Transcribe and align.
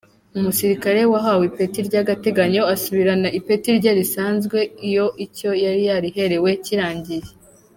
Umusirikare 0.37 0.99
wahawe 1.11 1.43
ipeti 1.49 1.79
ry’agateganyo 1.87 2.61
asubirana 2.73 3.27
ipeti 3.39 3.69
rye 3.77 3.91
risanzwe 3.99 4.59
iyo 4.87 5.05
icyo 5.25 5.49
yari 5.63 5.81
yariherewe 5.89 6.49
kirangiye. 6.65 7.27